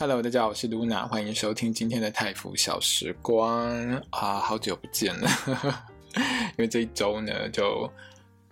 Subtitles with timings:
[0.00, 3.68] Hello，大家好，我是 Luna，欢迎收听今天的泰服小时光
[4.10, 5.28] 啊，好久不见了，
[6.56, 7.92] 因为这一周呢，就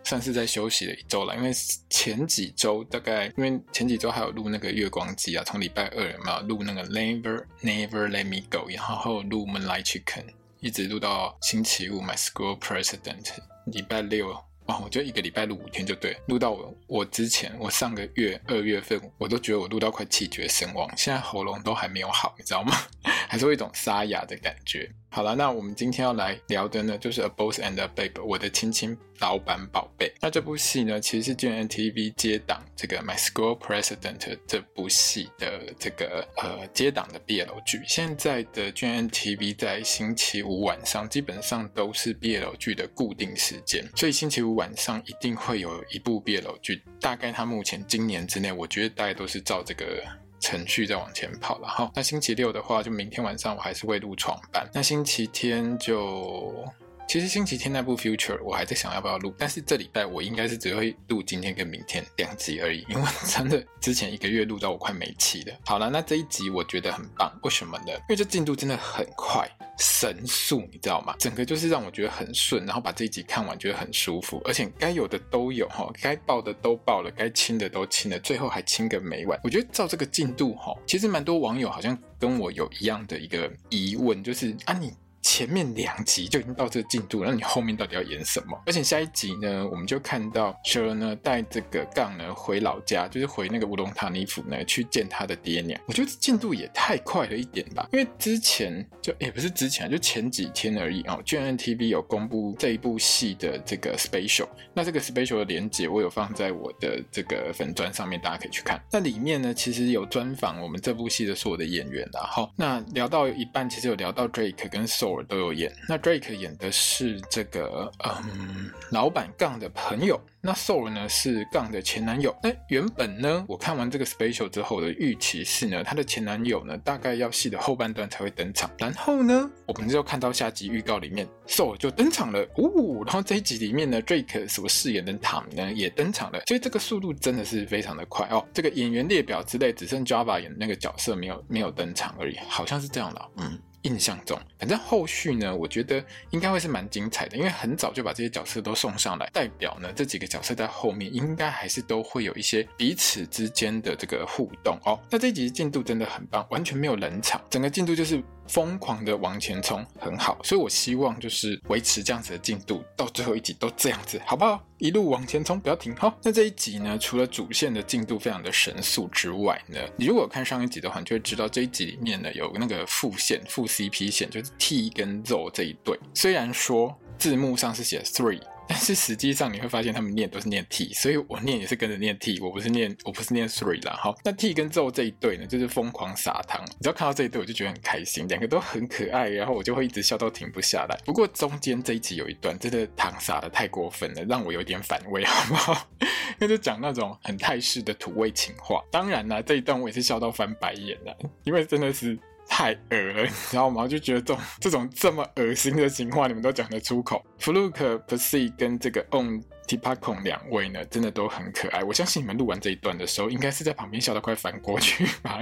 [0.02, 1.52] 算是在休息了一周了，因为
[1.88, 10.24] 前几周大概，因为前几周还有录那个月光机啊，从礼拜二嘛录那个 Never Never Let Me Go，然后录 Moonlight Chicken，
[10.58, 13.24] 一直录到星期五 My School President，
[13.66, 14.36] 礼拜六。
[14.66, 22.72] 哦，我就一个礼拜录五天就对，录到我我之前，我上个月二月份我都觉得我录到快气绝身亡，现在喉咙都还没有好，你知道吗？
[23.28, 24.90] 还是会一种沙哑的感觉。
[25.08, 30.12] 好了，那我们今天要来聊的呢，就是 A Boss and a Babe，我的亲亲老板宝贝。
[30.20, 37.82] 那这部戏呢，其实是 GNTV 接档这个 My School President 这部戏的这个呃接档的 BL 剧。
[37.86, 46.82] 现在的 GNTV 在星期五晚上基本上都是 BL 剧的固定时间，所以星期五晚上一定会有一部 BL 剧。
[47.00, 50.02] 大概它目前今年之内，我觉得大概都是照这个。
[50.38, 56.62] 程序在往前跑了哈，那星期六的话，就明天晚上我还是会录床班，那星期天就。
[57.08, 65.54] 其实星期天那部 Future 我还在想要不要录，但是这礼拜我应该是只会录今天跟明天两集而已，因为真的之前一个月录到我快没气了。
[65.64, 67.92] 好了，那这一集我觉得很棒，为什么呢？
[67.92, 69.48] 因为这进度真的很快，
[69.78, 71.14] 神速，你知道吗？
[71.16, 79.38] 整个就是让我觉得很顺，然后把这一集看完觉得很舒服，而且该有的都有哈，该爆的都爆了，该亲的都亲了，最后还亲个没完。
[79.44, 84.92] 我觉得照这个进度哈，其实蛮多网友好像跟我有一样的一个疑问，就是啊你。
[85.26, 88.56] 前面两集就已经到这个进度，那你后面到底要演什么？
[88.64, 95.80] 而且下一集呢，我们就看到 Sher 呢带这个杠呢回老家，就是回那个乌龙塔尼府呢去见他的爹娘。
[95.84, 101.20] 我觉得进度也太快了一点吧，因为之前就也不是之前，就前几天而已哦。
[101.26, 108.80] GMMTV 有公布这一部戏的这个 special，那这个 special 的连接我有放在我的这个粉砖上面，大家可以去看。
[108.92, 115.15] 那里面呢，其实有专访我们这部戏的所有的演员然后，那聊到一半，其实有聊到 Drake 跟 Soul。
[115.22, 122.34] 都有演，那 Drake 演的是这个嗯老板杠的朋友，那 Soul 呢是杠的前男友。
[122.42, 138.46] 那原本呢，我看完这个 special 之后的预期是呢，他的前男友呢大概要戏的后半段才会登场，然后呢，我们就看到下集预告里面 Soul 就登场了，呜，然后这一集里面呢，Drake 所饰演的 Tom 呢也登场了，所以这个速度真的是非常的快哦。
[138.52, 143.58] 这个演员列表之类，只剩 Java 演那个角色没有没有登场而已，好像是这样的，嗯。
[143.86, 154.98] 印象中，反正后续呢，我觉得应该会是蛮精彩的，因为很早就把这些角色都送上来，代表呢这几个角色在后面应该还是都会有一些彼此之间的这个互动哦。
[155.08, 158.22] 那这集进度真的很棒，完全没有冷场，整个进度就是。
[158.48, 164.64] 疯狂的往前冲，很好，所以我希望就是维持这样子的进度，到最后一集都这样子，好不好？
[164.78, 165.94] 一路往前冲，不要停。
[165.96, 175.98] 好，那这一集呢，除了主线的进度非常的神速之外呢，你如果看上一集的话，你就会知道这一集里面呢有那个副线、副 CP 线，就是 T 跟 Z 这一对。
[176.12, 178.40] 虽然说字幕上是写 three。
[178.68, 183.96] 但是实际上你会发现他们念都是念 T，所以我念也是跟着念 T，我不是念我不是念 three 啦。
[184.00, 186.62] 好，那 T 跟 ZO 这一对呢，就是疯狂撒糖。
[186.64, 190.98] 你知道看到这一对我就觉得很开心，两个都很可爱，然后我就会一直笑到停不下来。
[191.04, 195.88] 不过中间这一集有一段真的糖撒的太过分了，让我有点反胃，好不好？
[196.38, 198.82] 那就讲那种很泰式的土味情话。
[198.90, 202.18] 当然啦，这一段我也是笑到翻白眼了，因为真的是。
[202.48, 203.86] 太恶了，你知道吗？
[203.86, 207.24] 就觉得这种这种这么恶心的情话，你们都讲得出口。
[207.40, 211.82] Fluke Percy 跟这个 On Tipacon 两位呢，真的都很可爱。
[211.82, 215.40] 我相信你们录完这一段的时候，应该是在旁边笑得快翻过去吧？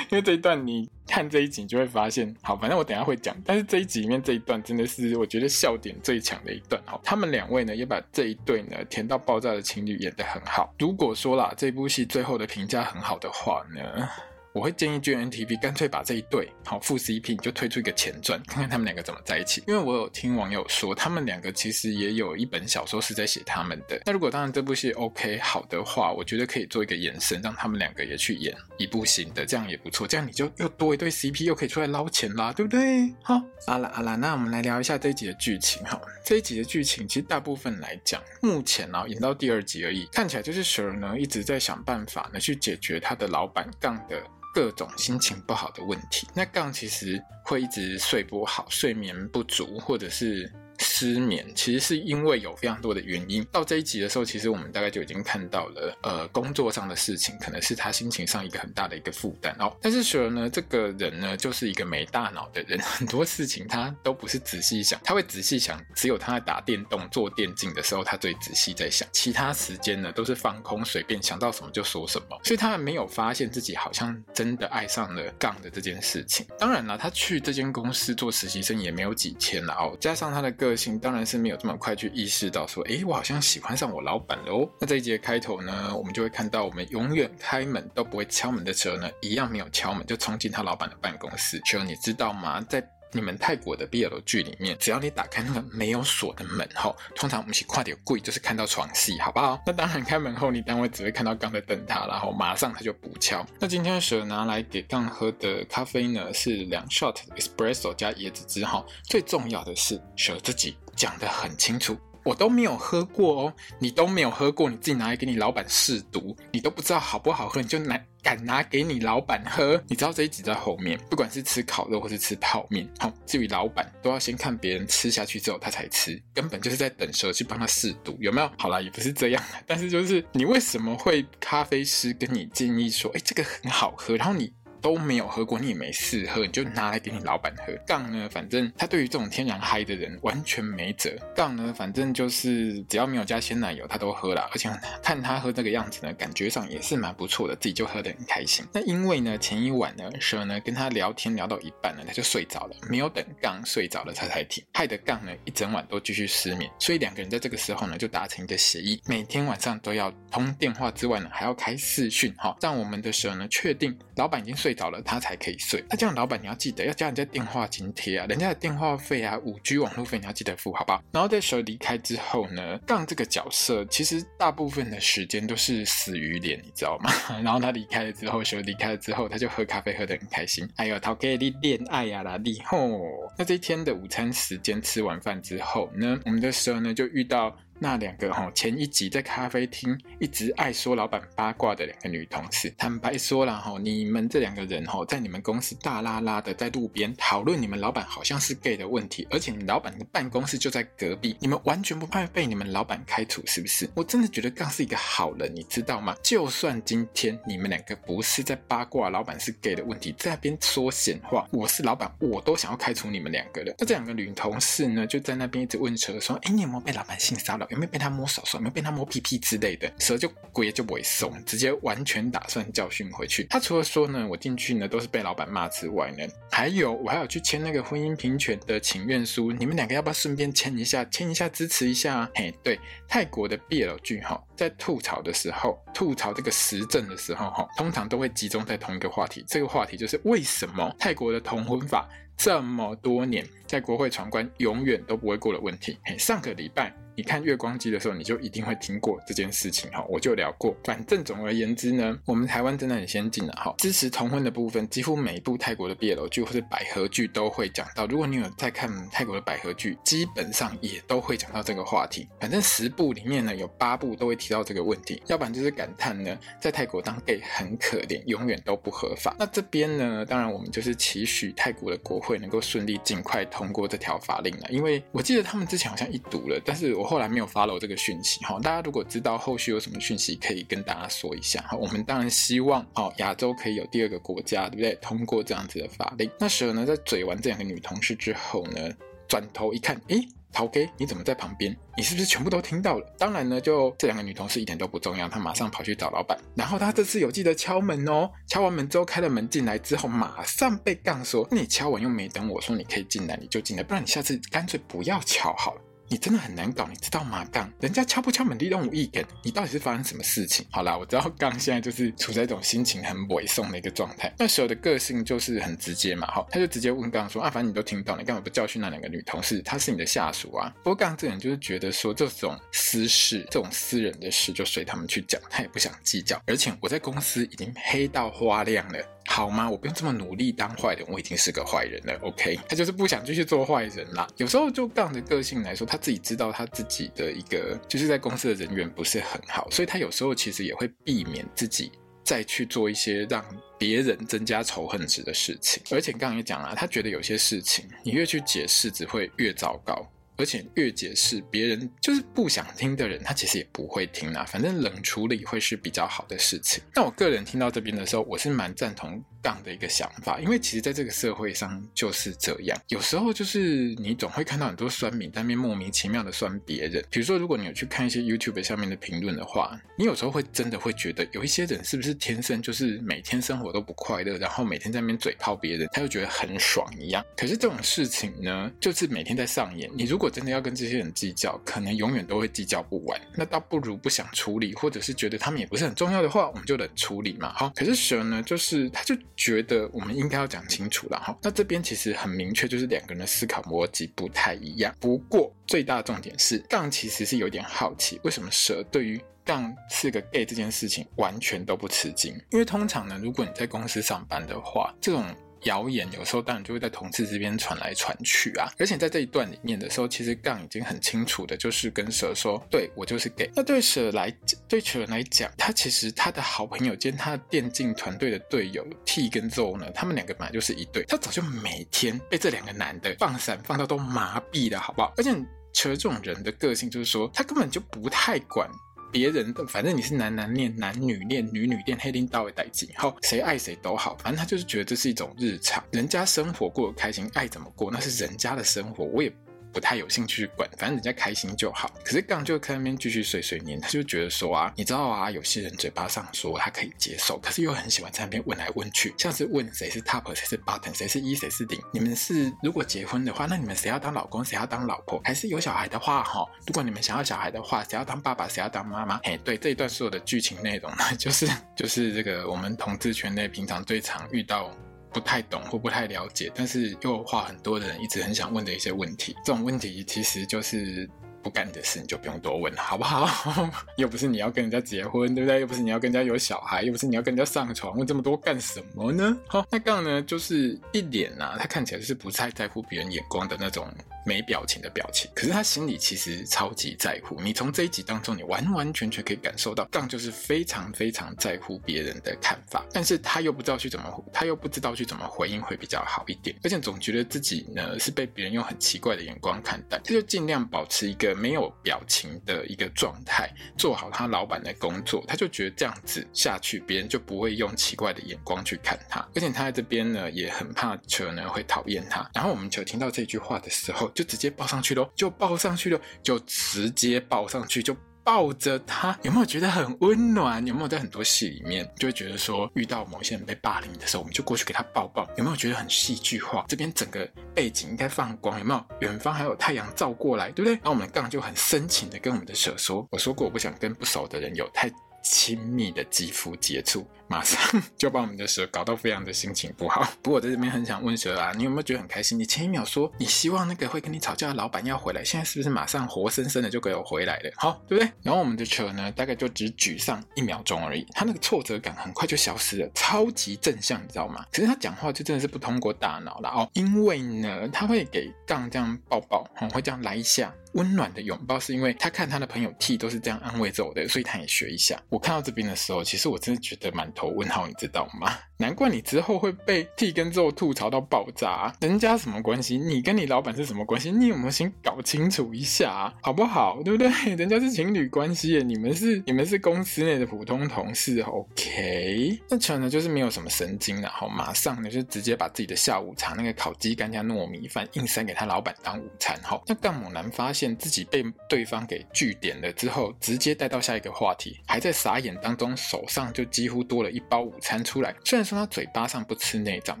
[0.10, 3.36] 因为这一段你看这一集，你就会发现，好，反正我等下会讲。
[3.44, 6.80] 但是这一集里面这一段真的是我觉得笑点最强的一段。
[6.86, 10.72] 好，他们两位呢也把这一对呢甜到爆炸的情侣演得很好。
[10.78, 14.08] 如果说啦，这部戏最后的评价很好的话呢？
[14.56, 19.62] 我会建议 GNTV 干脆把这一对好副 CP 你就推出一个前传，看 看他们两个怎么在一起。
[19.66, 24.00] 因为我有听网友说，他们两个其实也有一本小说是在写他们的。
[24.06, 30.06] 那如果当然这部戏 OK 好的话，我觉得可以做一个延伸，让他们两个也去演一部新的，这样也不错。
[30.06, 33.14] 这样你就又多一对 CP，又可以出来捞钱啦，对不对？
[33.22, 36.00] 好，好啦好啦，那我们来聊一下这一集的剧情哈。
[36.24, 44.18] 这一集的剧情其实大部分来讲，目前啊演到第二集而已，看起来就是 Sher 呢一直在想办法呢去解决他的老板杠的。
[44.56, 46.26] 各种心情不好的问题。
[46.32, 50.50] 那杠其实会一直睡不好，睡眠不足，或者是。
[50.96, 53.44] 失眠其实是因为有非常多的原因。
[53.52, 59.76] 到这一集的时候，其实我们大概就已经看到了，呃，工作上的事情可能是他心情上一个很大的一个负担哦。
[59.82, 72.40] 但是雪儿呢，这个人呢，就是一个没大脑的人， 很多事情他都不是仔细想，他会仔细想，只有他在打电动、做电竞的时候，他最仔细在想，其他时间呢都是放空，随便想到什么就说什么。
[72.42, 76.46] 所以他还没有发现自己好像真的爱上了杠的这件事情。
[76.58, 84.68] 当然了，他去这间公司做实习生也没有几天了哦，加上他的个性当然是没有这么快去意识到说，哎，我好像喜欢上我老板了哦。
[84.80, 91.60] 那这一节开头呢，我们就会看到我们永远开门都不会敲门的车呢，一样没有敲门就冲进他老板的办公室。
[91.64, 92.60] 就你知道吗？
[92.68, 92.80] 在
[93.12, 99.62] 你们泰国的 BL 剧里面，只要你打开那个没有锁的门后，通常我们是跨点柜，就是看到床戏，好不好？
[99.66, 103.46] 那当然，开门后你单位只会看到刚在等他，然后马上他就补敲。
[103.58, 108.84] 那今天蛇拿来给杠喝的咖啡呢，是两 shot espresso 加椰子汁哈。
[109.04, 111.96] 最重要的是，蛇自己讲得很清楚。
[112.26, 119.80] 我都没有喝过哦，你都没有喝过，你自己拿来给你老板试毒，你都不知道好不好喝，你就拿敢拿给你老板喝？
[119.86, 128.50] 你知道这一集在后面，不管是吃烤肉或是吃泡面，好，至于老板都要先看别人吃下去之后他才吃，根本就是在等蛇去帮他试毒，有没有？
[128.58, 134.52] 好啦，也不是这样，但是就是你为什么会咖啡师跟你建议说，哎，这个很好喝，然后你。
[134.86, 137.72] 都没有喝过，你也没试喝，你就拿来给你老板喝。
[137.84, 141.10] 杠呢，反正他对于这种天然嗨的人完全没辙。
[141.34, 144.48] 杠呢，反正就是只要没有加鲜奶油，他都喝了。
[144.52, 144.70] 而且
[145.02, 148.64] 看他喝这个样子呢，感觉上也是蛮不错的，自己就喝得很开心。
[148.72, 156.70] 那因为呢，前一晚呢，蛇呢跟他聊天聊到一半呢，他就睡着了，没有等杠睡着了他才停，害得杠呢一整晚都继续失眠。
[156.78, 164.75] 所以两个人在这个时候呢，就达成一个协议，每天晚上都要通电话之外呢，还要开视讯，哈，让我们的蛇呢确定老板已经睡。
[164.76, 165.82] 早了，他才可以睡。
[165.88, 171.02] 那这样，老板你要记得要加人家电话津贴啊，人家的电话费啊、五 G 网络费你要记得付，好不好？
[171.10, 177.10] 然后在蛇离开之后呢，杠这个角色其实大部分的时间都是死鱼脸，你知道吗？
[177.42, 180.68] 然后他离开了之后，蛇离开了之后，他就喝咖啡喝得很开心。
[180.76, 183.00] 哎呦，陶给你恋爱呀啦，你吼！
[183.38, 187.56] 那这一天的午餐时间吃完饭之后呢，我们的蛇呢就遇到。
[187.78, 203.88] 那两个哈，前一集在咖啡厅一直爱说老板八卦的两个女同事，坦白说了哈，你们这两个人哈，在你们公司大剌剌的在路边讨论你们老板好像是 gay 的问题，而且你老板的办公室就在隔壁，你们完全不怕被你们老板开除是不是？
[203.94, 206.16] 我真的觉得杠是一个好人，你知道吗？
[206.22, 213.74] 就算今天你们两个不是在八卦老板是 gay 的问题，在那边说闲话，我是老板，我都想要开除你们两个人。
[213.78, 218.58] 那这两个女同事呢，就在那边一直问车说：“哎，你有没有被老板性骚扰？”有没有被他摸手手？
[218.58, 219.92] 有没有被他摸屁屁之类的？
[219.98, 223.44] 蛇就鬼就不会松，直接完全打算教训回去。
[223.44, 229.52] 他除了说呢，我进去呢都是被老板骂之外呢，还有我还要去签那个婚姻平权的请愿书。
[229.52, 231.04] 你们两个要不要顺便签一下？
[231.06, 232.30] 签一下支持一下？
[232.34, 232.78] 嘿，对，
[233.08, 239.44] 泰国的 BL 剧哈，在吐槽的时候，吐槽这个时政的时候哈，通常都会集中在同一个话题。
[239.46, 245.98] 这个话题就是为什么泰国的同婚法这么多年在国会闯关永远都不会过的问题？
[246.18, 247.05] 上个礼拜。
[247.16, 250.76] 你看月光机的时候，你就一定会听过这件事情哈，我就聊过。
[250.84, 258.06] 反正总而言之呢，我们台湾真的很先进了哈，支持同婚的部分，几乎每一部泰国的 BL 剧或者百合剧都会讲到。
[258.06, 262.28] 如果你有在看泰国的百合剧，基本上也都会讲到这个话题。
[262.38, 269.34] 反正十部里面呢，有八部都会提到这个问题，要不然就是感叹呢，在泰国当 gay 很可怜，永远都不合法。
[269.38, 277.05] 那这边呢，当然我们就是期许泰国的国会能够顺利尽快通过这条法令了，因为我记得他们之前好像一读了，但是我。
[277.06, 281.76] 后来没有 follow 这个讯息哈，大家如果知道后续有什么讯息，可以跟大家说一下哈。
[281.76, 284.94] 我们当然希望哦亚洲可以有第二个国家，对不对？
[284.96, 286.30] 通过这样子的法令。
[286.38, 288.90] 那蛇呢，在嘴完这两个女同事之后呢，
[289.28, 290.20] 转头一看，诶，
[290.52, 291.76] 陶给你怎么在旁边？
[291.96, 293.14] 你是不是全部都听到了？
[293.18, 296.38] 当然呢，就这两个女同事一点都不重要，她马上跑去找老板。
[296.54, 307.44] 然后她这次有记得敲门哦，敲完门之后开了门进来之后，马上被杠说：“你敲完又没等我说你可以进来，你就进来，不然你下次干脆不要敲好了。”你真的很难搞，你知道吗？
[307.52, 309.26] 杠，人家敲不敲门，你都无意见。
[309.42, 310.64] 你到底是发生什么事情？
[310.70, 314.32] 好啦，我知道杠现在就是处在一种心情很委送的一个状态。
[314.38, 319.60] 那时候的个性就是很直接嘛，哈，他就直接问杠说：“啊，反正你都听到，你干嘛不教训那两个女同事？
[319.62, 326.40] 她是你的下属啊。”不过杠这人就是觉得说，这种私事、这种私人的事就随他们去讲，他也不想计较。
[326.46, 329.15] 而且我在公司已经黑到花亮了。
[329.36, 329.68] 好吗？
[329.68, 332.18] 我不用这么努力当坏人，我已经是个坏人了。
[332.22, 334.26] OK，他就是不想继续做坏人啦。
[334.38, 341.92] 有时候就杠的个性来说，他自己知道他自己的一个就是在公司的人缘不是很好，所以他有时候其实也会避免自己
[342.24, 343.44] 再去做一些让
[343.76, 345.82] 别人增加仇恨值的事情。
[345.90, 350.02] 而且刚刚也讲了，他觉得有些事情你越去解释，只会越糟糕。
[350.36, 354.44] 而且越解释，别人就是不想听的人，他其实也不会听啦。
[354.44, 356.82] 反正冷处理会是比较好的事情。
[356.94, 362.76] 那我个人听到这边的时候，我是蛮赞同这样的一个想法，因为其实在这个社会上就是这样。
[362.88, 367.00] 有时候就是你总会看到很多酸民在那边莫名其妙的酸别人。
[367.08, 377.24] 比如说，如果你有去看一些 YouTube 下面的评论的话，你有时候会真的会觉得，有一些人是不是天生就是每天生活都不快乐，然后每天在那边嘴炮别人，他就觉得很爽一样。
[377.36, 379.88] 可是这种事情呢，就是每天在上演。
[379.94, 383.20] 你如果真的要跟这些人计较，可能永远都会计较不完。
[383.36, 387.52] 那倒不如不想处理，或者是觉得他们也不是很重要的话，我们就冷处理嘛。
[387.52, 391.20] 好，可是蛇呢，就是他就觉得我们应该要讲清楚了。
[391.20, 394.94] 哈，那这边其实很明确，就是两个人的思考逻辑不太一样。
[394.98, 402.32] 不过最大重点是，杠其实是有点好奇，为什么蛇对于杠是个 gay 这件事情完全都不吃惊？
[402.50, 405.24] 因为通常呢，如果你在公司上班的话，这种。
[405.62, 413.50] 谣言有时候当然就会在同事这边传来传去啊，而且在这一段里面的时候，其实杠已经很清楚的，就是跟蛇说，对，我就是 gay。
[413.54, 425.12] 那对蛇来讲，对蛇来讲，他其实他的好朋友兼他的电竞团队的队友 T 跟 Zo 呢，他们两个本来就是一对，他早就每天被这两个男的放散放到都麻痹了，好不好？
[425.16, 425.30] 而且
[425.72, 428.70] 蛇这种人的个性就是说，他根本就不太管。
[429.12, 439.32] 别人的，反正你是男男恋、男女恋、女女恋，黑丁刀的代际，好，谁爱谁都好，反正他就是觉得这是一种日常，人家生活过得开心，爱怎么过那是人家的生活，我也。
[439.76, 441.92] 不太有兴趣管，反正人家开心就好。
[442.02, 451.78] 可是杠就在那边继续碎碎念，他就觉得说啊，你知道啊，有些人嘴巴上说他可以接受，可是又很喜欢在那边问来问去，像是问谁是 top，谁是 bottom，谁是一，谁是零。
[451.92, 455.20] 你们是如果结婚的话，那你们谁要当老公，谁要当老婆？
[455.24, 459.16] 还是有小孩的话，哈，如果你们想要小孩的话，谁要当爸爸，谁要当妈妈？
[459.24, 464.74] 哎，对，这一段所有的剧情内容呢，就是就是这个我们同志圈内平常最常遇到。
[465.16, 471.08] 不太懂或不太了解，但是又话很多的人一直很想问的一些问题，这种问题其实就是。
[471.46, 473.24] 不干的事你就不用多问了，好不好？
[473.96, 475.60] 又不是你要跟人家结婚，对不对？
[475.60, 479.38] 又不是你要跟人家有小孩，又不是你要跟人家上床，问这么多干什么呢？
[479.46, 483.86] 好，那杠呢，就是一脸啊，他看起来是不太在乎别人眼光的那种
[484.26, 487.40] 没表情的表情，可是他心里其实超级在乎。
[487.40, 501.35] 你从这一集当中，你完完全全可以感受到，杠就是非常非常在乎别人的看法，但是他又不知道去怎么，他又不知道去怎么回应会比较好一点，而且总觉得自己呢是被别人用很奇怪的眼光看待，他就尽量保持一个。
[501.36, 509.20] 没有表情的一个状态，做好他老板的工作，他就觉得这样子下去，别人就不会用奇怪的眼光去看他。
[509.34, 512.28] 而且他在这边呢，也很怕球呢会讨厌他。
[512.34, 517.96] 然后我们球听到这句话的时候，就直接抱上去喽，就抱上去咯，就直接抱上去就。
[518.26, 520.66] 抱着他，有没有觉得很温暖？
[520.66, 525.24] 有没有在很多戏里面就会觉得说，遇到某些人被霸凌的时候，我们就过去给他抱抱？
[525.36, 526.64] 有没有觉得很戏剧化？
[526.66, 528.84] 这边整个背景应该放光，有没有？
[528.98, 530.74] 远方还有太阳照过来，对不对？
[530.74, 534.90] 然后我们杠就很深情的跟我们的蛇说：“我说过，我不想跟不熟的人有太
[535.22, 540.02] 亲密的肌肤接触。”马上 就把我们的蛇搞到非常的心情不好。
[540.22, 542.38] 不过我在这边很想问蛇啊，你有没有觉得很开心？
[542.38, 547.50] 你前一秒说你希望那个会跟你吵架的老板要回来，现在是不是马上活生生的就给我回来了？
[547.56, 548.12] 好，对不对？
[548.22, 554.44] 然后我们的蛇呢，大概就只沮丧一秒钟而已，他那个挫折感很快就消失了，超级正向，你知道吗？
[554.52, 565.00] 可是他讲话就真的是不通过大脑了哦，因为呢，他会给杠这样抱抱，会这样来一下温暖的拥抱，是因为他看他的朋友 T 都是这样安慰着我的，所以他也学一下。
[565.08, 567.12] 我看到这边的时候，其实我真的觉得蛮。
[567.16, 568.32] 头问号，你知道吗？
[568.58, 572.78] 难怪你之后会被 T 跟 Zo 吐槽到爆炸，人家什么关系？
[572.78, 574.10] 你跟你老板是什么关系？
[574.10, 576.82] 你有没有先搞清楚一下，好不好？
[576.82, 577.10] 对不对？
[577.36, 582.40] 人家是情侣关系，你们是你们是公司内的普通同事，OK？
[582.48, 589.60] 那成呢就是没有什么神经，然后马上呢就直接把自己的下午茶那个烤鸡肝加糯米饭硬塞给他老板当午餐，哈。
[589.66, 598.45] 那杠猛男发现自己被对方给据点了之后，直接带到下一个话题，还在傻眼当中，手上就几乎多了一包午餐出来，虽然。
[598.46, 600.00] 说他嘴巴上不吃内脏，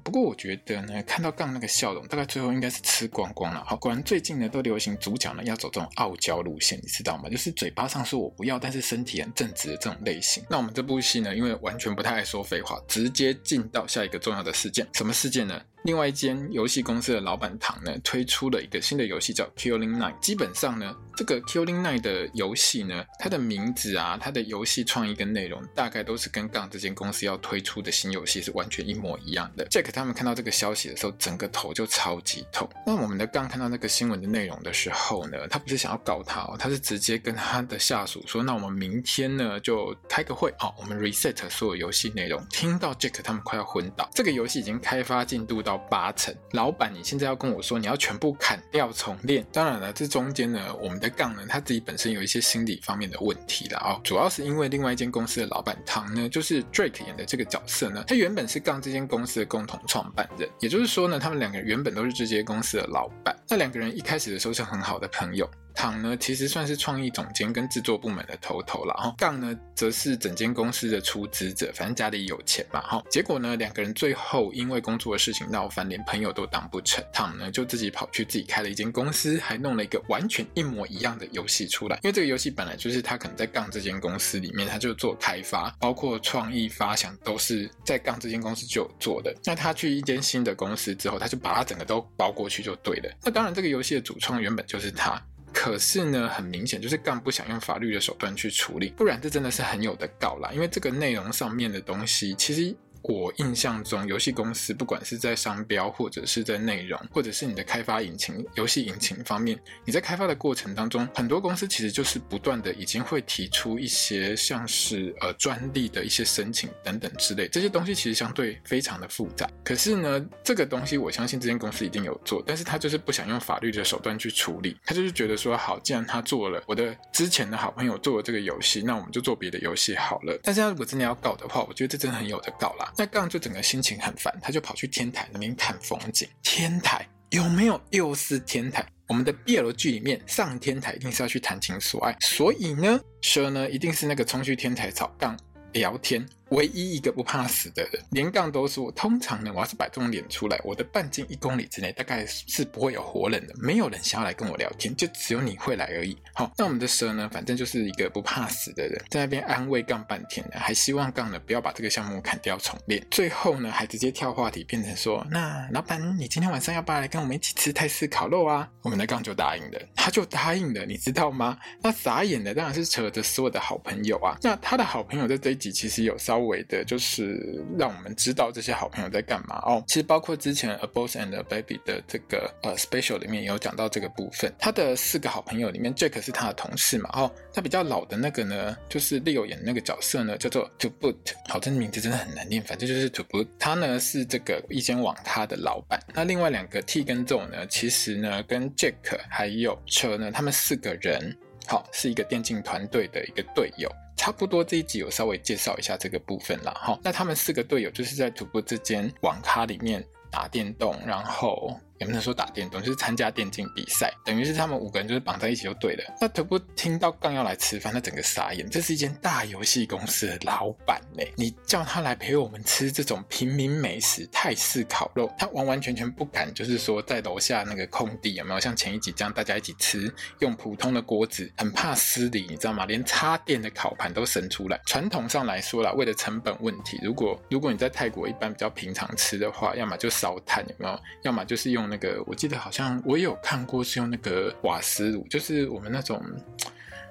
[0.00, 3.64] 不过我觉得呢，看到杠那个笑容，大概最后应该是吃光光了。
[3.64, 7.28] 好，果然最近呢都流行主角呢要走这种傲娇路线，你知道吗？
[7.30, 10.44] 就是嘴巴上说我不要，但是身体很正直的这种类型。
[10.50, 14.86] 那我们这部戏呢，因为完全不太爱说废话，直接进到下一个重要的事件。
[14.92, 15.60] 什么事件呢？
[15.84, 20.18] 另外一间游戏公司的老板唐呢，推出了一个新的游戏叫 Killing Nine。
[20.18, 29.66] 基本上呢，这个 Killing Nine 的游戏呢，它的名字啊，它的游戏创意跟内容，大概都是跟杠这间公司要推出的新游戏是完全一模一样的。
[29.66, 32.66] Jack 他们看到这个消息的时候，整个头就超级痛。
[32.86, 46.34] 那我们的杠看到那个新闻的内容的时候呢，他不是想要搞他哦，他是直接跟他的下属说：“那我们明天呢就开个会，好，我们 reset 所有游戏内容。”听到 Jack 他们快要昏倒，这个游戏已经开发进度到八成。
[46.52, 49.44] 老板，你现在要跟我说你要全部砍掉重练？
[49.52, 63.34] 当然了，这中间呢，我们的杠呢，他自己本身有一些心理方面的问题了哦，主要是因为另外一间公司的老板唐呢，就是 Drake 演的这个角色呢，他原本是杠这间公司的共同创办人，也就是说呢，他们两个原本都是这间公司的老板。
[63.48, 65.48] 那两个人一开始的时候是很好的朋友。
[65.74, 69.14] 唐呢，其实算是创意总监跟制作部门的头头了，哈。
[69.18, 73.02] 杠呢，则是整间公司的出资者，反正家里有钱嘛，哈。
[73.10, 77.04] 结果呢，两个人最后因为工作的事情闹翻，连朋友都当不成。
[77.12, 81.96] 唐呢，就自己跑去自己开了一间公司，还弄了一个完全一模一样的游戏出来。
[82.02, 89.34] 因为这个游戏本来就是他可能在杠这间公司里面，他就做开发，包括创意发想都是在杠这间公司就有做的。
[89.44, 93.10] 那他去一间新的公司之后，他就把它整个都包过去就对了。
[93.22, 95.20] 那当然，这个游戏的主创原本就是他。
[95.54, 100.50] 可是呢，很明显就是干部想用法律的手段去处理，不然这真的是很有的搞啦。
[100.52, 102.76] 因为这个内容上面的东西，其实。
[103.06, 119.46] 我印象中，游戏公司不管是在商标，或者是在内容，或者是你的开发引擎、游戏引擎方面，你在开发的过程当中，很多公司其实就是不断的已经会提出一些像是呃专利的一些申请等等之类，这些东西其实相对非常的复杂。
[119.62, 130.40] 可是呢，这个东西我相信这间公司一定有做，但是他就是不想用法律的手段去处理，他就是觉得说，好，既然他做了，我的之前的好朋友做了这个游戏，那我们就做别的游戏好了。
[130.42, 132.90] 但是他如果真的要告的话，我觉得这真的很有的告啦。
[132.96, 136.28] 那杠就整个心情很烦，他就跑去天台那边看风景。
[136.42, 137.80] 天台有没有？
[137.90, 138.86] 又是天台。
[139.06, 145.38] 我们的 BL 剧里面上天台一定是要去谈情说爱，所以呢，蛇呢一定是那个冲去天台找杠
[145.72, 146.26] 聊天。
[146.50, 156.16] 唯一一个不怕死的人，连杠都说，通常呢，我要是摆这种脸出来，我的半径一公里之内大概是不会有活人的，没有人想要来跟我聊天，就只有你会来而已。
[156.34, 163.04] 好，那我们的蛇呢，反正就是一个不怕死的人，在那边安慰杠半天呢，还希望杠呢不要把这个项目砍掉重练。
[163.10, 168.68] 最后呢，还直接跳话题变成说，那老板，你今天晚上要不要来跟我们一起吃泰式烤肉啊？
[168.82, 171.58] 我们的杠就答应了，他就答应了，你知道吗？
[171.82, 174.36] 那傻眼的当然是扯着所有的好朋友啊。
[174.42, 177.62] 那他的好朋友在这一集其实有稍微的，就是。
[177.76, 179.82] 让我们知道这些好朋友在干嘛哦。
[179.88, 184.52] 其实包括之前《A Boss and a Baby》的这个呃 special 里面也有讲到这个部分。
[184.58, 187.10] 他的四个好朋友里面，Jack 是他的同事嘛。
[187.14, 191.16] 哦，他比较老的那个呢，就是 Leo 演的那个角色呢，叫做 To Boot。
[191.48, 193.48] 好，这名字真的很难念，反正就是 To Boot。
[193.58, 196.00] 他呢是这个一间网咖的老板。
[196.14, 198.94] 那另外两个 T 跟 Zoe 呢，其实呢跟 Jack
[199.28, 203.90] 还有车呢，他们四个人好是一个电竞团队的一个队友。
[204.16, 206.98] 差不多这一集有稍微介绍一下这个部分了哈。
[207.02, 211.78] 那他们四个队友就是在主播之间网咖里面打电动，然后。
[211.98, 216.04] 也不能说打电动，就是参加电竞比赛，等于是他们五个人就是绑在一起就对了。
[216.20, 218.68] 那图布听到刚要来吃饭，他整个傻眼。
[218.68, 232.86] 这是一间大游戏公司的老板呢，你叫他来陪我们吃这种平民美食泰式烤肉，他完完全全不敢，就是说在楼下那个空地有没有像前一集这样大家一起吃，用普通的锅子，很怕失礼，你知道吗？
[232.86, 234.80] 连插电的烤盘都伸出来。
[234.86, 241.00] 传统上来说啦，为了成本问题，如果如果你在泰国一般比较平常吃的话，要么就烧炭有没有？
[241.22, 241.83] 要么就是用。
[241.88, 246.22] 那个我记得好像我也有看过是用那个瓦斯炉，就是我们那种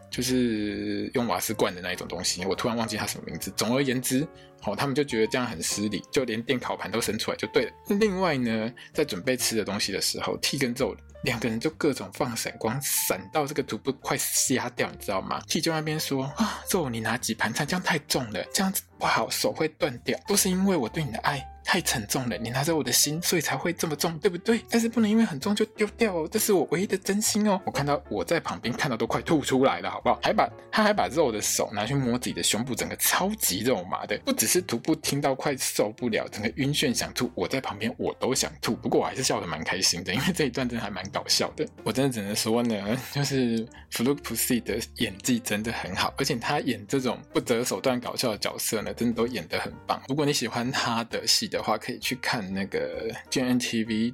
[0.10, 3.52] 就是用瓦斯罐的那一种东西，我突然忘记它什么名字。
[3.58, 4.28] 总而言之，
[4.64, 7.72] 哦，他们就觉得这样很失礼，就连电烤盘都生出来就对了。
[8.00, 21.44] 另外呢，在准备吃的东西的时候，T 跟 Zo 两个人就各种放闪光，闪到这个图布快瞎掉，你知道吗？T 就那边说啊，Zo 你拿几盘菜，这样太重了，这样子不好，手会断掉，都是因为我对你的爱。
[21.64, 24.62] 太沉重了，你拿着我的心，所以才会这么重，对不对？
[24.70, 27.60] 但是不能因为很重就丢掉哦，这是我唯一的真心哦。
[27.66, 30.20] 我看到我在旁边看到都快吐出来了，好不好？
[30.22, 37.32] 还把他还把肉的手拿去摸自己的胸部，整个超级肉麻的，不只是徒步听到快受不了，整个晕眩想吐。
[37.36, 41.66] 我在旁边我都想吐，不过我还是笑得蛮开心的，因为这一段真的还蛮搞笑的。
[41.84, 50.02] 我真的只能说呢， 就是福禄普西的演技真的很好，而且他演这种不择手段搞笑的角色呢，真的都演得很棒。
[50.08, 54.14] 如果你喜欢他的戏的话，可以去看那个 GNTV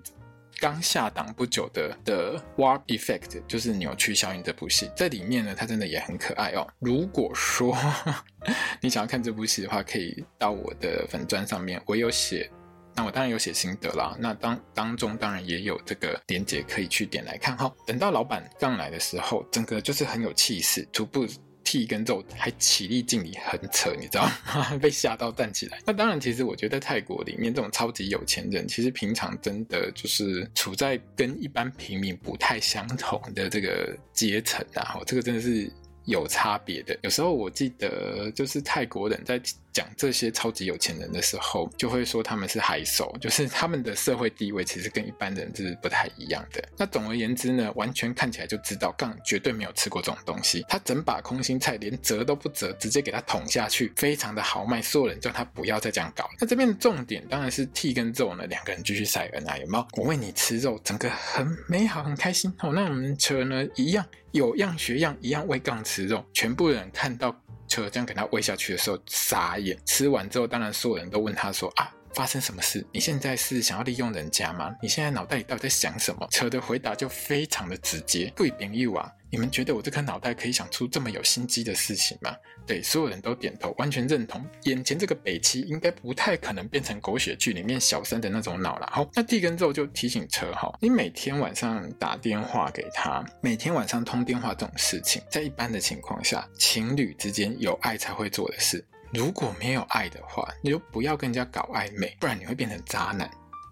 [0.60, 6.68] 刚下档不久的的 Warp Effect，就是扭曲效应这部戏，在里面呢，它真的也很可爱哦。
[6.80, 7.78] 如果说
[8.82, 12.50] 你想要看这部戏的话，可以到我的粉专上面，我有写。
[12.96, 17.74] 那我当然有写心得啦，那当当中当然也有这个连结可以去点来看哈。
[17.86, 21.26] 等到老板刚来的时候，整个就是很有气势，徒步。
[21.70, 24.76] 屁跟皱还起立敬礼，很扯，你知道吗？
[24.82, 25.78] 被吓到站起来。
[25.86, 34.98] 那当然，其实我觉得泰国里面这种超级有钱人，其实平常真的就是处在跟一般平民不太相同的这个阶层啊。
[35.06, 35.72] 这个真的是。
[36.06, 39.40] 有差别的，有时候我记得就是泰国人在
[39.72, 46.64] 讲这些超级有钱人的时候，就会说他们是海手，就是他们的社会地位其实跟一般人是不太一样的。
[46.78, 50.66] 那总而言之呢，完全看起来就知道杠绝对没有吃过这种东西。
[50.68, 56.30] 他整把空心菜连折都不折，直接给他捅下去，非常的豪迈，所有人叫他不要再这样搞。
[56.40, 59.88] 那这边的重点当然是 T 跟肉呢，两个人继续晒恩爱，有没有？
[59.94, 62.54] 我喂你吃肉，整个很美好，很开心。
[62.58, 64.06] 好，那我们车呢一样。
[64.32, 66.24] 有样学样，一样喂杠吃肉。
[66.32, 67.36] 全部人看到
[67.70, 69.78] 车这样给他喂下去的时候，傻眼。
[69.86, 72.86] 吃完之后，当然所有人都问他说：“啊，发生什么事？
[72.92, 74.76] 你现在是想要利用人家吗？
[74.82, 82.36] 你现在脑袋里到底在想什么？”车的回答就非常的直接：“贵朋友啊。”你们觉得我这颗脑袋可以想出这么有心机的事情吗？
[82.66, 84.46] 对，所有人都点头，完全认同。
[84.64, 88.90] 眼前这个北七应该不太可能变成狗血剧里面小三的那种脑了。
[88.92, 98.84] 好，那地根之后就提醒车哈，你每天晚上打电话给他，每天晚上通电话这种事情，在一般的情况下，情侣之间有爱才会做的事。
[99.12, 103.30] 如果没有爱的话，你就不要跟人家搞暧昧，不然你会变成渣男。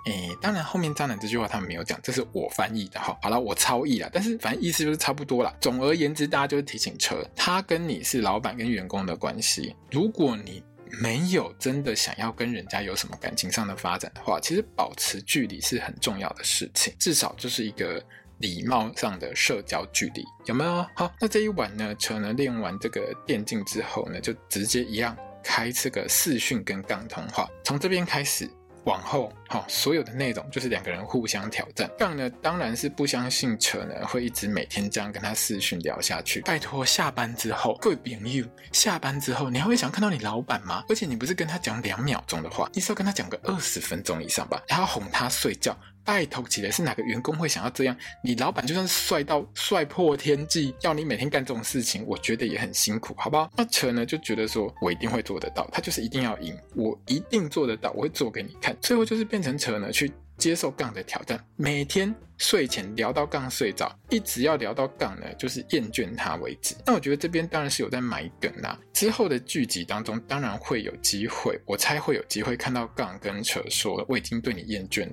[0.08, 3.17] 诶，当然，后面渣男这句话他们没有讲，这是我翻译的哈。
[3.22, 5.54] 好了，我超译了，但是反正意思就是差不多了。
[5.60, 9.76] 总而言之，大家就是提醒车，他跟你是老板跟员工的关系。
[9.91, 10.63] 如果你
[11.02, 18.02] 没有真的想要跟人家有什么感情上的发展的话，其实保持距离是很重要的事情，至少就是一个
[18.38, 20.86] 礼貌上的社交距离，有没有？
[20.96, 28.50] 好，那这一晚呢，车呢练完这个电竞之后呢，就直接一样开这个视讯跟杠通话，从这边开始。
[28.88, 31.91] 往后，好，所有的内容就是两个人互相挑战。
[31.97, 36.39] 杠呢，当然是不相信扯呢会一直每天这样跟他视讯聊下去。
[36.41, 40.86] 拜托，下班之后，各位朋友，下班之后你还会想看到你老板吗？
[40.88, 44.63] 而且你不是跟他讲两秒钟的话，你是要跟他讲个二十分钟以上吧？
[44.69, 45.78] 然后哄他睡觉。
[46.08, 47.93] 拜托起来，是哪个员工会想要这样？
[48.24, 53.52] 你老板就算是帅到帅破天际，要你每天干这种事情，我觉得也很辛苦，好不好？
[53.58, 58.74] 那扯呢就觉得说，我一定会做得到，他就是一定要赢，我一定做得到，我会做给你看。
[58.80, 66.74] 最后就是变成扯呢去接受杠的挑战，每天睡前聊到杠睡着，一直要聊到杠呢就是厌倦他为止。
[66.86, 75.12] 那我觉得这边当然是有在埋梗啦，之后的剧集当中当然会有机会，我猜会有机会看到杠跟扯说，我已经对你厌倦了。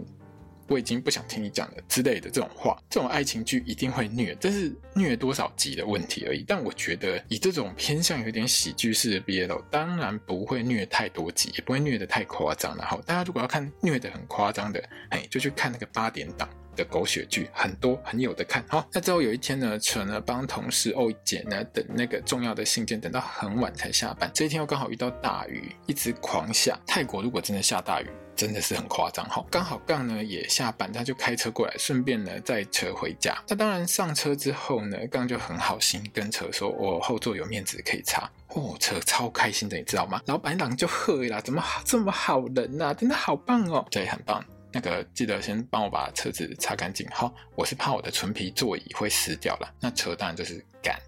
[0.66, 6.44] 我已经不想听你讲了之类的这种话，这种爱情剧一定会虐，这是虐多少集的问题而已。
[6.46, 12.76] 但我觉得以这种偏向有点喜剧式的 BL，当然不会虐太多集，也不会虐得太夸张。
[12.76, 18.64] 然后大家如果要看虐得很夸张的，哎，就去看那个八点档的狗血剧，很多很有的看。
[18.68, 24.30] 好，那之后有一天呢，车呢帮同事欧姐呢等那个重要的信件，等到很晚才下班。
[24.34, 26.78] 这一天又刚好遇到大雨，一直狂下。
[26.86, 33.36] 泰国如果真的下大雨，真的是很夸张哈，刚好杠呢也下班，他就开车过来，顺便呢载车回家。
[33.48, 40.20] 那当然上车之后呢，杠就很好心跟车说：“我后座有面纸可以擦。”哦，车超开心的，你知道吗？
[40.26, 42.94] 老板娘就喝啦，怎么这么好人呐、啊？
[42.94, 44.44] 真的好棒哦，对，很棒。
[44.74, 47.06] 那个记得先帮我把车子擦干净。
[47.12, 49.72] 好，我是怕我的纯皮座椅会湿掉了。
[49.80, 50.98] 那车当然就是干。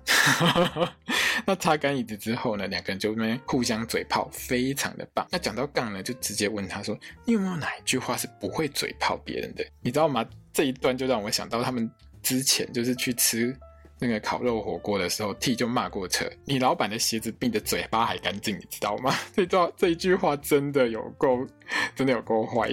[1.45, 5.27] 那擦干椅子之后呢，两个人就那边互相嘴炮，非常的棒。
[5.31, 9.67] 那讲到杠呢，就直接问他说：“你有没有哪一句话是不会嘴炮别人的？
[9.81, 10.25] 你知道吗？”
[10.55, 11.91] 这一段就让我想到他们
[12.23, 13.55] 之前就是去吃
[13.99, 21.47] 那个烤肉火锅的时候，T 就骂过车：“你老板的鞋子比你的嘴巴还干净，你知道吗？”这段这一句话真的有够，
[21.95, 22.71] 真的有够坏。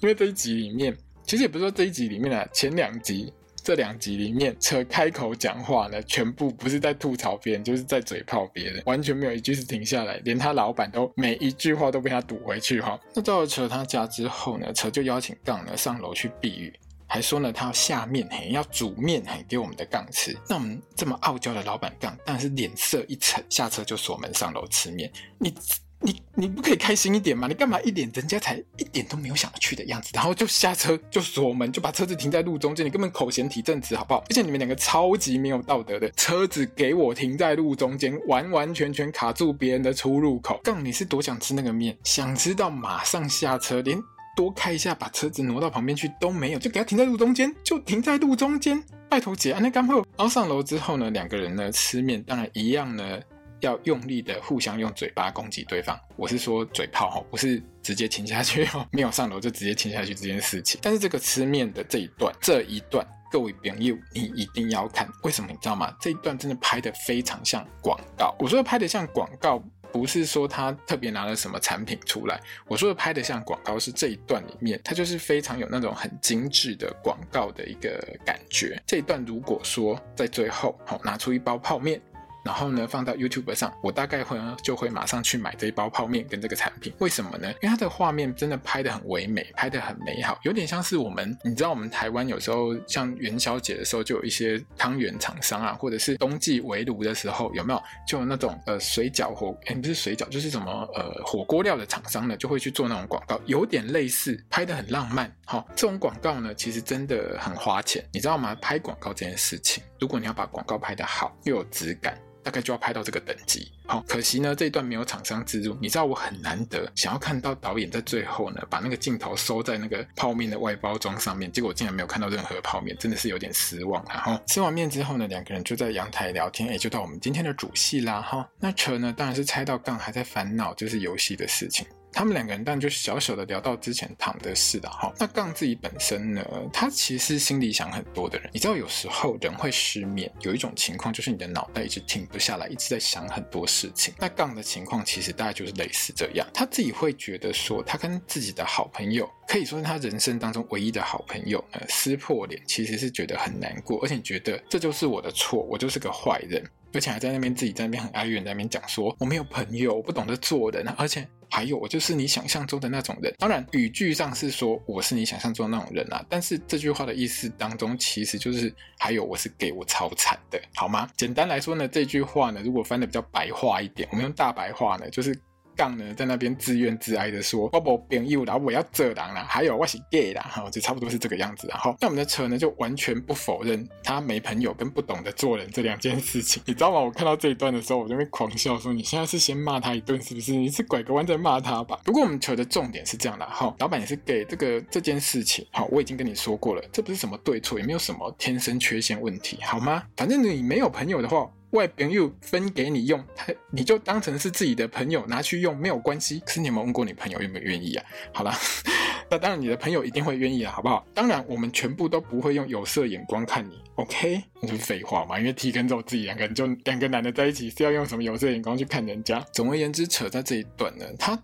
[0.00, 3.32] 因为这一集里面，其实也不是说这一集里面啊，前两集
[3.62, 12.98] 这两集里面，车开口讲话呢，全部不是在吐槽别人，就是在嘴炮别人，完全没有一句是停下来，连他老板都每一句话都被他堵回去哈。
[13.14, 16.72] 那到了车他家之后呢，车就邀请杠呢上楼去避雨，
[17.06, 20.34] 还说呢他要下面嘿，要煮面嘿给我们的杠吃。
[20.48, 25.12] 那我们这么傲娇的老板杠，但是脸色一沉，下车就锁门上楼吃面。
[25.38, 25.54] 你。
[26.02, 27.46] 你你不可以开心一点吗？
[27.46, 34.24] 你干嘛一脸人家才一点都没有想去的样子，然后就下车就锁门，就把车子停在路中间，你根本口嫌体正直好不好？
[34.30, 40.58] 而且你们两个超级没有道德的，车子给我停在路中间，完完全全卡住别人的出入口。
[40.64, 44.02] 杠你是多想吃那个面，想吃到马上下车，连
[44.34, 49.96] 多开一下把车子挪到旁边去都没有，就给他停在路中间，就停在路中间，拜托姐，那刚好。
[50.16, 53.20] 然后上楼之后呢，两个人呢吃面，当然一样呢。
[53.60, 55.98] 要用力的互相用嘴巴攻击对方。
[56.16, 60.80] 我是说嘴炮哈，不是直接亲下去哦， 没有上楼就直接亲下去这件事情。
[60.82, 63.06] 但是这个吃面的这一段，这一段。
[63.32, 65.94] 各位朋友，你一定要看，为什么你知道吗？
[66.00, 68.34] 这一段真的拍得非常像广告。
[68.40, 72.40] 我说的拍得像广告，不是说他特别拿了什么产品出来。
[72.66, 78.82] 我说的拍得像广告，是这一段里面，它就是非常有那种很精致的广告的一个感觉。
[78.84, 82.02] 这一段如果说在最后，好，拿出一包泡面。
[82.44, 86.92] 然后呢，放到 YouTube 上，我大概会就会马上去买这一包泡面跟这个产品。
[86.98, 87.48] 为什么呢？
[87.62, 105.30] 因为它的画面真的拍得很唯美，拍得很美好，有点像是我们，你知道我们台湾有时候像元宵节的时候，就有一些汤圆厂商啊，或者是冬季围炉的时候，有没有就有那种呃水饺火，哎不是水饺，就是什么呃火锅料的厂商呢，就会去做那种广告，有点类似，拍得很浪漫。
[105.44, 108.54] 好、哦，这种广告呢，其实真的很花钱，你知道吗？
[108.62, 112.16] 拍广告这件事情，如果你要把广告拍得好，又有质感。
[112.42, 115.76] 大概就要拍到这个等级，好，可惜呢，这一段没有厂商资助。
[115.80, 124.04] 你知道我很难得想要看到导演在最后呢，把那个镜头收在那个泡面的外包装上面，结果竟然没有看到任何泡面，真的是有点失望。
[124.08, 128.48] 然后吃完面之后呢，两个人就在阳台聊天，哎，就到我们今天的主戏啦，哈。
[128.58, 131.86] 那车呢，当然是猜到杠还在烦恼就是游戏的事情。
[132.12, 135.12] 他们两个人当然就小小的聊到之前躺的事了哈。
[135.18, 138.50] 那杠自己本身呢，他其实心里想很多的人。
[138.52, 144.12] 你知道有时候人会失眠，有一种情况就是你的脑袋一直停不下来，一直在想很多事情。
[144.18, 161.26] 那杠的情况其实大概就是类似这样，他自己会觉得说，他跟自己的好朋友，可以说是他人生当中唯一的好朋友呃，撕破脸，其实是觉得很难过，而且觉得这就是我的错，我就是个坏人，而且还在那边自己在那边很哀怨，在那边讲说我没有朋友，我不懂得做人，而且。
[161.50, 163.34] 还有，我就是你想象中的那种人。
[163.38, 171.08] 当然，语句上是说我是你想象中的那种人啊，但是这句话的意思当中，其实就是还有我是给我超惨的，好吗？
[171.16, 175.38] 简单来说呢，这句话呢，如果翻的比较白话一点，我们用大白话呢，就是。
[175.80, 187.00] 杠呢，在那边自怨自哀的说：“我没朋友啦，我要做人啦，还有我是 gay 啦，哈，就差不多是这个样子。”然后，那我们的车呢，就完全不否认他没朋友跟不懂得做人这两件事情，你知道吗？
[187.00, 190.52] 我看到这一段的时候，我就会狂笑说：“你现在是先骂他一顿，是不是？
[190.52, 200.02] 你是拐个弯在骂他吧？”不过我们车的重点是这样的，哈，老板也是 gay，这个这件事情，好，我已经跟你说过了，这不是什么对错，也没有什么天生缺陷问题，好吗？
[200.14, 201.50] 反正你没有朋友的话。
[201.70, 203.24] 外朋友分给你用，
[203.70, 206.40] 你就当成是自己的朋友拿去用，没有关系。
[206.40, 208.04] 可是你有没有问过你朋友愿不愿意啊？
[208.32, 208.52] 好了，
[209.30, 211.06] 那当然你的朋友一定会愿意啊，好不好？
[211.14, 214.42] 当然我们全部都不会用有色眼光看你，OK？
[214.60, 219.44] 那就是废话嘛，因为 T 跟肉自己两个人就两个男的在一起是要用什么有色眼光去看人家？
[219.52, 221.40] 总而言之，扯在这一段呢，他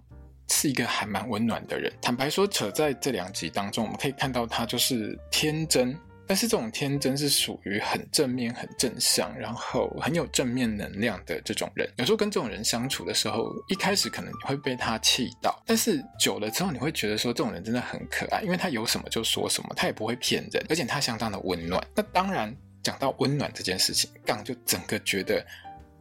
[0.49, 1.93] 是一个还蛮温暖的人。
[2.03, 5.97] 坦白说，扯在这两集当中，我们可以看到他就是天真。
[6.27, 11.89] 但是这种天真是属于很正面、很正向，然后很有正面能量的这种人。
[11.97, 21.83] 有时候跟这种人相处的时候，一开始可能你会被他气到，但是久了之后，你会觉得说这种人真的很可爱，因为他有什么就说什么，他也不会骗人，而且他相当的温暖。
[21.95, 25.45] 那当然，讲到温暖这件事情，杠就整个觉得。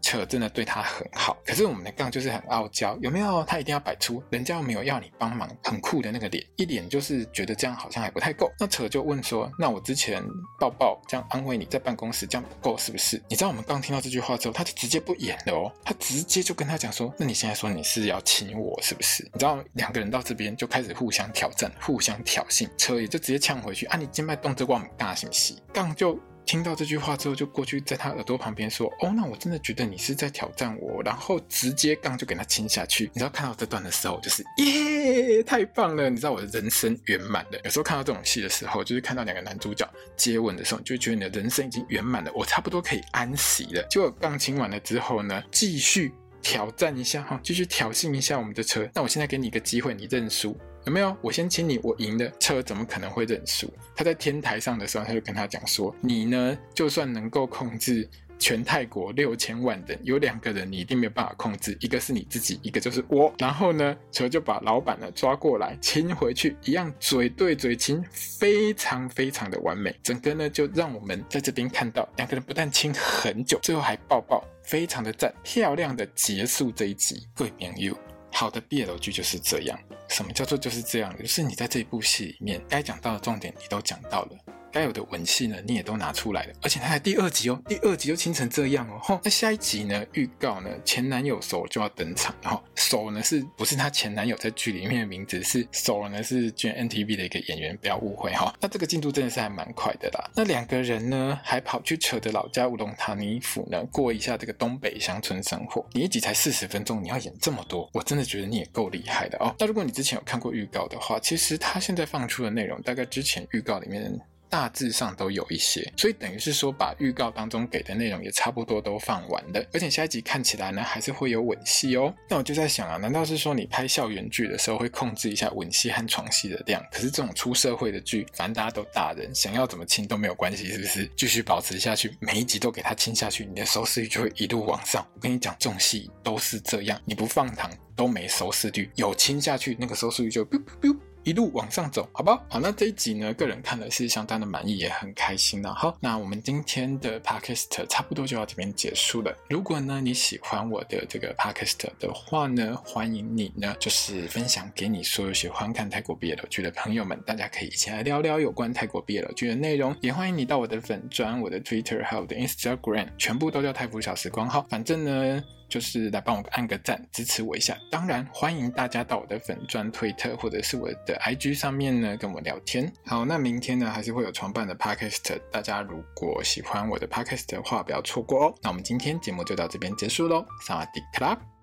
[0.05, 3.43] 车真的对他很好，可是我们的杠就是很傲娇，有没有？
[3.45, 8.51] 他一定要摆出人家没有要你帮忙，很酷的那个脸，一脸就是觉得这样好像还不太够。
[8.59, 10.23] 那车就问说：“那我之前
[10.59, 26.19] 抱抱这样安慰你在办公室这样不够是不是？”你知道我们刚听到这句话之后，他就直接不演了哦，他直接就跟他讲说：“那你现在说你是要亲我是不是？”你知道两个人到这边就开始互相挑战、互相挑衅，车也就直接呛回去：“啊，你今麦动这光大信息。”杠就。
[26.45, 33.09] 听到这句话之后，就过去在他耳朵旁边说：“哦，那我真的觉得你是在挑战我。”然后直接杠就给他亲下去。
[33.13, 36.09] 你知道看到这段的时候，就是耶，太棒了！
[36.09, 37.59] 你知道我的人生圆满了。
[37.63, 43.85] 有时候看到这种戏的时候，就是看到两个男主角接吻的时候，你就觉得你的人生已经圆满了，我差不多可以安息了。
[43.89, 48.87] 结果杠亲完了之后呢，继续挑战一下哈，继续挑衅一下我们的车。
[48.93, 50.55] 那我现在给你一个机会，你认输。
[50.85, 51.15] 有没有？
[51.19, 52.31] 我先亲你，我赢的。
[52.39, 53.71] 车怎么可能会认输？
[53.95, 69.95] 他在天台上的时候，他就跟他讲说：“你呢，就算能够控制全泰国六千万人，有两个人你一定没有办法控制，一个是你自己，一个就是我。”然后呢，车就把老板呢抓过来亲回去，一样嘴对嘴亲，非常非常的完美。
[70.03, 77.27] 整个呢，就让我们在这边看到两个人不但亲很久，最后还抱抱，非常的赞，漂亮的结束这一集。
[77.33, 77.97] 各位朋友。
[78.35, 79.79] 好的毕业老剧就是这样。
[80.09, 81.17] 什么叫做就是这样？
[81.17, 84.37] 就是你在这一部戏里面该讲到的重点你都讲到了，
[84.75, 89.17] 该有的吻戏呢，你也都拿出来了，而且他还第二集哦，第二集就亲成这样哦。
[89.23, 90.05] 那下一集呢？
[90.11, 90.69] 预告呢？
[90.83, 95.41] 前男友 Soul 就要登场，然后 Soul 呢是不是他前男友在剧里面的名字？
[95.43, 98.53] 是 Soul 呢是 GMMTV 的一个演员，不要误会哈。
[98.59, 100.29] 那这个进度真的是还蛮快的啦。
[100.35, 105.87] 那两个人呢，还跑去扯的老家乌龙塔尼府呢，过一下这个东北乡村生活。
[105.93, 109.55] 你一集才四十分钟，你要演这么多，我真的觉得你也够厉害的哦。
[109.57, 114.19] 那如果你之前有看过预告的话，其实他现在放出的内容，大概之前预告里面。
[114.55, 122.15] 大致上都有一些，所以等于是说把预告当中给的内容也差不多都放完了，而且下一集看起来呢还是会有吻戏哦。
[122.29, 126.81] 那我就在想啊，难道是说你拍校园剧的时候会控制一下吻戏和床戏的量？
[126.89, 131.11] 可是这种出社会的剧，反正大家都大人，想要怎么亲都没有关系，是不是？
[131.17, 135.05] 继续保持下去，每一集都给他亲下去，你的收视率就会一路往上。
[135.15, 142.45] 我跟你讲，这种戏都是这样，你不放糖都没收视率，有亲下去，那个收视率就 biu biu biu 一路往上走，好不好？
[142.47, 145.73] 好，那这一集呢，个人看的是相当的满意，也很开心了。
[145.73, 149.35] 好，那我们今天的 Podcast 差不多就要这边结束了。
[149.49, 159.95] 如果呢你喜欢我的这个 Podcast 的话呢，欢迎你呢就是分享给你所有喜欢看泰国 BL 剧的朋友们，大家可以一起来聊聊有关泰国 BL 剧的内容。
[160.01, 164.47] 也欢迎你到我的粉专、我的 Twitter 还有我的 Instagram，全部都叫泰服小时光。
[164.47, 165.43] 号，反正呢。
[165.67, 167.75] 就是来帮我按个赞，支持我一下。
[167.89, 172.91] 当然，欢迎大家到我的粉专推特或者是我的 IG 上面呢跟我聊天。
[173.05, 178.55] 好，那明天呢还是会有创办的 Podcast，大家如果喜欢我的 Podcast 的话，不要错过哦。
[178.61, 181.54] 那我们今天节目就到这边结束喽，萨瓦迪卡拉。